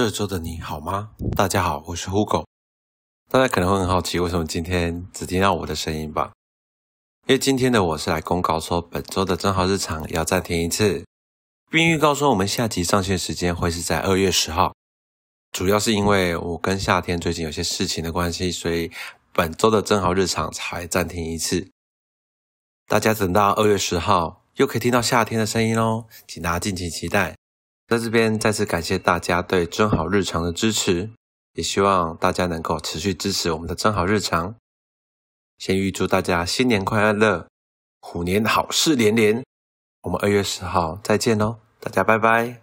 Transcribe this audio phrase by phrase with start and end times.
[0.00, 1.10] 这周的你好吗？
[1.36, 2.46] 大家好，我是虎狗。
[3.30, 6.32] 大家可能会很好奇，为什么今天只听到我的声音吧？
[7.26, 11.04] 因为今天的我是来公告说，本周的正好日常要暂停一次，
[11.70, 14.72] 并预告说我们下集上线时间会是在二月十号。
[15.52, 18.90] 主要是因为我跟夏天最近有些事情的关系，所以
[19.34, 21.68] 本周的正好日常才暂停一次。
[22.86, 27.36] 大家等到二月十号，又可以听到夏天的声音喽，请大家敬请期待。
[27.90, 31.10] 在这边再次感谢大家对真好日常的支持，
[31.54, 34.54] 也希望大家能够持续支持我们的真好日常。
[35.58, 37.48] 先预祝大家新年快乐，
[38.00, 39.42] 虎年好事连连。
[40.02, 42.58] 我们二月十号再见喽，大家拜拜。